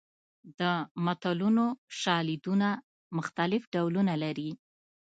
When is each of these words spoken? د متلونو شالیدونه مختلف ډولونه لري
د 0.59 0.61
متلونو 1.05 1.65
شالیدونه 2.01 2.69
مختلف 3.17 3.61
ډولونه 3.73 4.13
لري 4.23 4.51